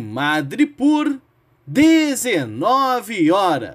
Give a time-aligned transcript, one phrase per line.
[0.00, 1.20] Madripoor,
[1.66, 3.74] 19 horas.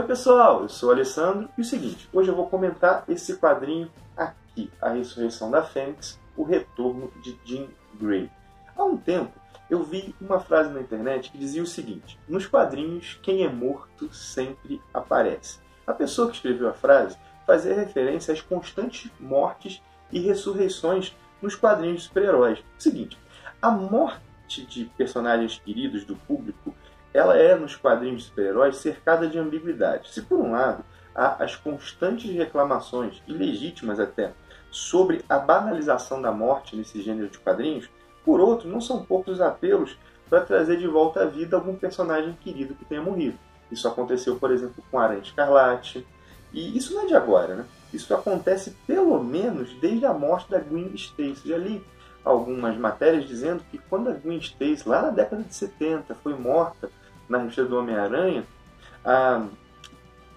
[0.00, 3.92] Oi pessoal, eu sou o Alessandro e o seguinte, hoje eu vou comentar esse quadrinho
[4.16, 7.66] aqui, A Ressurreição da Fênix, o retorno de Jean
[8.00, 8.30] Grey.
[8.74, 13.20] Há um tempo eu vi uma frase na internet que dizia o seguinte: Nos quadrinhos,
[13.22, 15.58] quem é morto sempre aparece.
[15.86, 22.04] A pessoa que escreveu a frase fazia referência às constantes mortes e ressurreições nos quadrinhos
[22.04, 22.64] super-heróis.
[22.78, 23.18] Seguinte,
[23.60, 26.74] a morte de personagens queridos do público
[27.12, 30.10] ela é, nos quadrinhos de super-heróis, cercada de ambiguidade.
[30.10, 34.32] Se, por um lado, há as constantes reclamações, ilegítimas até,
[34.70, 37.90] sobre a banalização da morte nesse gênero de quadrinhos,
[38.24, 42.36] por outro, não são poucos os apelos para trazer de volta à vida algum personagem
[42.40, 43.38] querido que tenha morrido.
[43.70, 46.06] Isso aconteceu, por exemplo, com Aranha Escarlate.
[46.52, 47.64] E isso não é de agora, né?
[47.92, 51.48] Isso acontece pelo menos desde a morte da Gwen Stacy.
[51.48, 51.84] Já li
[52.24, 56.90] algumas matérias dizendo que quando a Gwen Stacy, lá na década de 70, foi morta
[57.30, 58.44] na revista do Homem-Aranha,
[59.04, 59.46] a,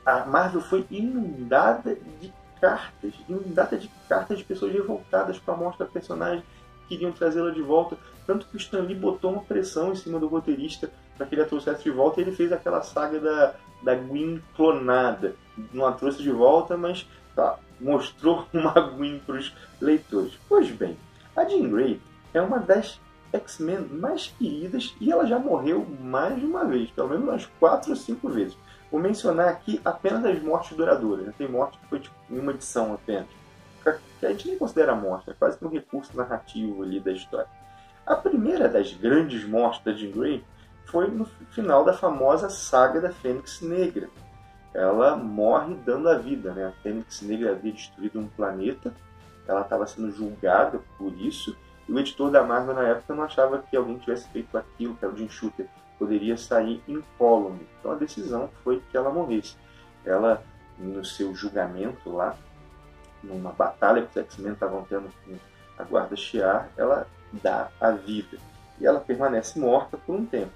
[0.05, 5.79] a Marvel foi inundada de cartas, inundada de cartas de pessoas revoltadas com a morte
[5.79, 6.43] da personagem,
[6.87, 7.97] que queriam trazê-la de volta.
[8.25, 11.41] Tanto que o Stan Lee botou uma pressão em cima do roteirista para que ele
[11.41, 15.35] a trouxesse de volta e ele fez aquela saga da, da Gwen clonada.
[15.73, 20.37] Não a trouxe de volta, mas tá, mostrou uma Gwen para os leitores.
[20.47, 20.97] Pois bem,
[21.35, 21.99] a Jean Grey
[22.33, 22.99] é uma das
[23.33, 27.89] X-Men mais queridas e ela já morreu mais de uma vez, pelo menos umas quatro
[27.89, 28.57] ou cinco vezes.
[28.91, 31.25] Vou mencionar aqui apenas as mortes duradouras.
[31.25, 31.33] Né?
[31.35, 33.27] Tem morte que foi tipo, em uma edição apenas.
[34.19, 37.49] Que a gente nem considera morte, é quase que um recurso narrativo ali da história.
[38.05, 40.45] A primeira das grandes mortes da Jean Grey
[40.85, 44.09] foi no final da famosa saga da Fênix Negra.
[44.73, 46.53] Ela morre dando a vida.
[46.53, 46.65] Né?
[46.67, 48.93] A Fênix Negra havia destruído um planeta,
[49.47, 51.55] ela estava sendo julgada por isso,
[51.91, 55.13] o editor da Marvel na época não achava que alguém tivesse feito aquilo, que era
[55.13, 55.67] o Jim Shooter,
[55.99, 57.67] poderia sair incólume.
[57.79, 59.55] Então a decisão foi que ela morresse.
[60.05, 60.43] Ela,
[60.77, 62.35] no seu julgamento lá,
[63.23, 65.37] numa batalha que os X-Men estavam tendo com
[65.77, 68.37] a Guarda Shi'ar, ela dá a vida.
[68.79, 70.51] E ela permanece morta por um tempo.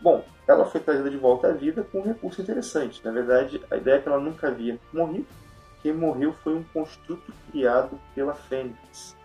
[0.00, 3.00] Bom, ela foi trazida de volta à vida com um recurso interessante.
[3.04, 5.26] Na verdade, a ideia é que ela nunca havia morrido.
[5.82, 9.16] Quem morreu foi um construto criado pela Fênix.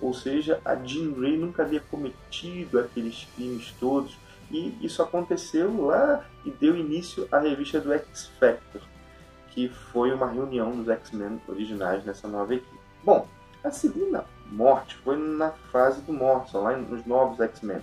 [0.00, 4.16] Ou seja, a Jean Grey nunca havia cometido aqueles crimes todos.
[4.50, 8.82] E isso aconteceu lá e deu início à revista do X Factor,
[9.50, 12.80] que foi uma reunião dos X-Men originais nessa nova equipe.
[13.04, 13.28] Bom,
[13.62, 17.80] a segunda morte foi na fase do Morrison, lá nos novos X-Men.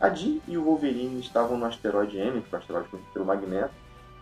[0.00, 3.74] A Jean e o Wolverine estavam no asteroide M, que é o asteroide pelo Magneto.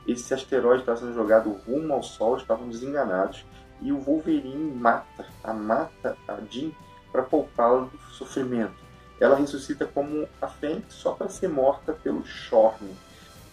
[0.07, 3.45] Esse asteroide estava sendo jogado rumo ao Sol, estavam desenganados.
[3.81, 6.71] E o Wolverine mata, a mata a Jean
[7.13, 8.75] para poupá-la do sofrimento.
[9.21, 12.97] Ela ressuscita como a Fênix só para ser morta pelo Shorn,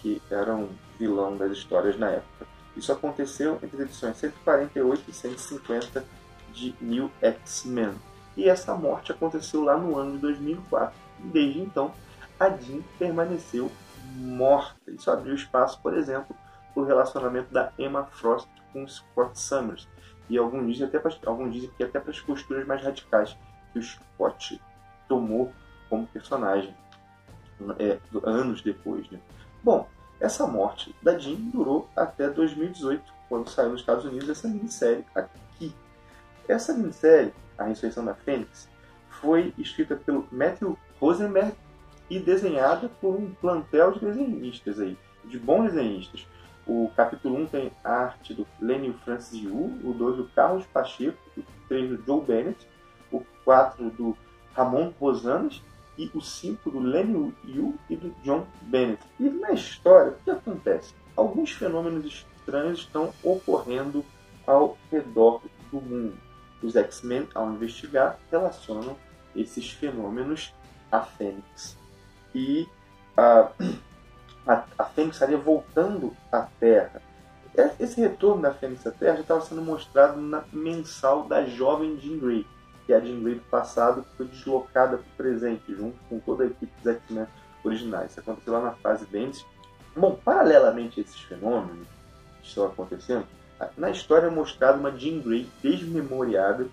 [0.02, 2.48] que era um vilão das histórias na época.
[2.76, 6.06] Isso aconteceu entre as edições 148 e 150
[6.54, 7.94] de New X-Men.
[8.36, 10.98] E essa morte aconteceu lá no ano de 2004.
[11.20, 11.94] E desde então,
[12.40, 13.70] a Jean permaneceu
[14.16, 14.80] morta.
[14.88, 16.36] Isso abriu espaço, por exemplo,
[16.74, 19.88] para o relacionamento da Emma Frost com Scott Summers.
[20.30, 23.36] E alguns dizem, até pra, alguns dizem que até para as posturas mais radicais
[23.72, 24.62] que o Scott
[25.08, 25.52] tomou
[25.90, 26.76] como personagem
[27.78, 29.10] é, anos depois.
[29.10, 29.20] Né?
[29.64, 29.88] Bom,
[30.20, 35.74] essa morte da Jean durou até 2018, quando saiu nos Estados Unidos essa minissérie aqui.
[36.48, 38.70] Essa minissérie, A Ressurreição da Fênix,
[39.10, 41.54] foi escrita pelo Matthew Rosenberg
[42.10, 46.26] e desenhada por um plantel de desenhistas aí, de bons desenhistas.
[46.66, 51.18] O capítulo 1 tem a arte do Lenny Francis Yu, o 2 do Carlos Pacheco,
[51.38, 52.68] o 3 do Joe Bennett,
[53.50, 54.16] 4 do
[54.54, 55.60] Ramon Rosanas
[55.98, 59.02] e o 5 do Lenny Yu e do John Bennett.
[59.20, 60.94] E na história, o que acontece?
[61.16, 64.06] Alguns fenômenos estranhos estão ocorrendo
[64.46, 65.42] ao redor
[65.72, 66.16] do mundo.
[66.62, 68.96] os X-Men, ao investigar, relacionam
[69.36, 70.54] esses fenômenos
[70.92, 71.76] à Fênix.
[72.36, 72.68] E
[73.18, 73.50] a,
[74.46, 77.02] a, a Fênix estaria voltando à Terra.
[77.80, 82.20] Esse retorno da Fênix à Terra já estava sendo mostrado na mensal da jovem Jean
[82.20, 82.46] Grey,
[82.90, 86.48] que a Jean Grey do passado, foi deslocada para o presente, junto com toda a
[86.48, 87.28] equipe dos X-Men
[87.64, 88.10] originais.
[88.10, 89.46] Isso aconteceu lá na fase Bendis.
[89.96, 91.88] Bom, paralelamente a esses fenômenos
[92.42, 93.28] que estão acontecendo,
[93.78, 96.66] na história é mostrada uma Jean Grey desmemoriada,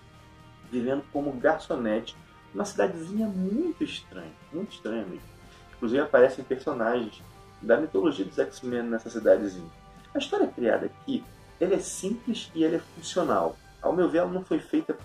[0.71, 2.17] vivendo como garçonete
[2.51, 5.21] numa cidadezinha muito estranha, muito estranha mesmo.
[5.75, 7.21] Inclusive aparecem personagens
[7.61, 9.69] da mitologia dos X-Men nessa cidadezinha.
[10.15, 11.23] A história criada aqui,
[11.61, 13.55] ela é simples e ela é funcional.
[13.79, 14.97] Ao meu ver, ela não foi feita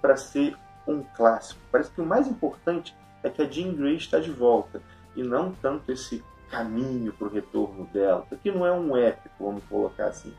[0.00, 0.56] para ser
[0.86, 1.60] um clássico.
[1.70, 4.80] Parece que o mais importante é que a Jean Grey está de volta
[5.14, 8.26] e não tanto esse caminho para o retorno dela.
[8.30, 10.32] Aqui não é um épico, vamos colocar assim.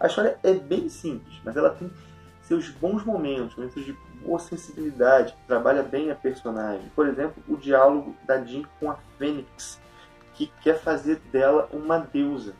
[0.00, 1.90] A história é bem simples, mas ela tem
[2.42, 3.92] seus bons momentos, momentos de
[4.24, 6.90] boa sensibilidade, trabalha bem a personagem.
[6.94, 9.80] Por exemplo, o diálogo da Jean com a Fênix,
[10.34, 12.54] que quer fazer dela uma deusa,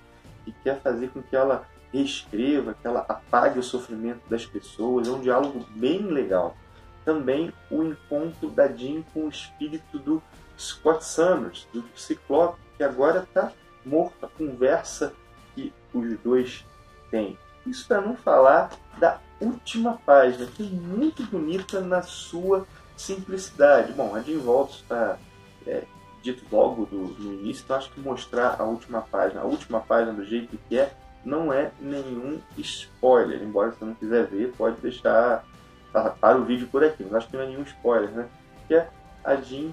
[0.44, 5.06] que quer fazer com que ela reescreva, que ela apague o sofrimento das pessoas.
[5.06, 6.56] É um diálogo bem legal.
[7.04, 10.22] Também o encontro da Jean com o espírito do
[10.58, 13.52] Scott Summers, do Ciclope, que agora está
[13.84, 14.24] morto.
[14.24, 15.12] A conversa
[15.54, 16.64] que os dois
[17.10, 17.36] têm.
[17.66, 22.66] Isso para não falar da última página, que é muito bonita na sua
[22.96, 23.92] simplicidade.
[23.92, 25.18] Bom, a Jean Volta está
[25.66, 25.84] é,
[26.22, 30.12] dito logo do, no início, então acho que mostrar a última página, a última página
[30.12, 30.92] do jeito que é,
[31.24, 33.42] não é nenhum spoiler.
[33.42, 35.44] Embora você não quiser ver, pode deixar
[36.20, 37.02] para o vídeo por aqui.
[37.04, 38.28] Mas acho que não é nenhum spoiler, né?
[38.66, 38.88] Que é
[39.24, 39.70] a Jean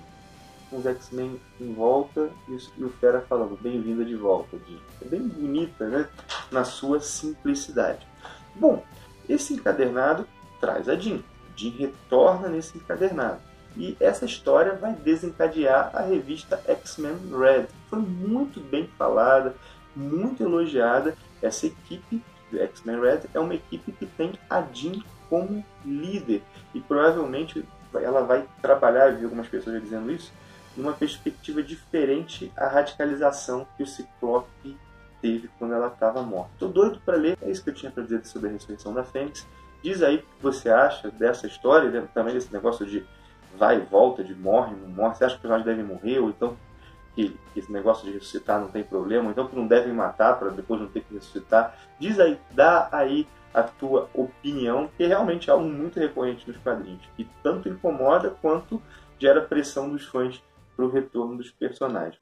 [0.69, 4.79] com os X-Men em volta e o Fera falando, bem-vinda de volta, Jean.
[5.01, 6.07] É bem bonita, né?
[6.51, 8.05] Na sua simplicidade.
[8.55, 8.83] Bom,
[9.27, 10.27] esse encadernado
[10.59, 11.21] traz a Jean.
[11.55, 13.39] Jean retorna nesse encadernado.
[13.77, 17.67] E essa história vai desencadear a revista X-Men Red.
[17.89, 19.55] Foi muito bem falada,
[19.99, 21.15] muito elogiada.
[21.41, 26.41] Essa equipe do X-Men Red é uma equipe que tem a Jean como líder.
[26.73, 27.63] E provavelmente
[27.93, 30.31] ela vai trabalhar, vi algumas pessoas dizendo isso,
[30.75, 34.77] numa perspectiva diferente à radicalização que o Ciclope
[35.21, 36.51] teve quando ela estava morta.
[36.57, 39.03] Tô doido para ler, é isso que eu tinha para dizer sobre a ressurreição da
[39.03, 39.45] Fênix.
[39.83, 42.07] Diz aí o que você acha dessa história, né?
[42.13, 43.05] também desse negócio de
[43.57, 45.15] vai e volta, de morre, não morre.
[45.15, 46.57] Você acha que o personagem deve morrer, ou então
[47.27, 50.80] que, esse negócio de ressuscitar não tem problema, então que não devem matar para depois
[50.80, 51.75] não ter que ressuscitar.
[52.00, 57.01] Diz aí, dá aí a tua opinião, que realmente é algo muito recorrente nos quadrinhos,
[57.18, 58.81] que tanto incomoda quanto
[59.18, 60.42] gera pressão dos fãs
[60.75, 62.21] para o retorno dos personagens.